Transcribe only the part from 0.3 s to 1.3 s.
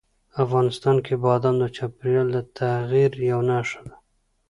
افغانستان کې